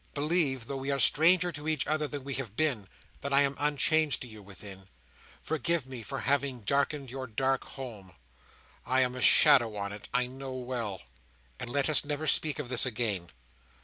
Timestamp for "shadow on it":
9.21-10.07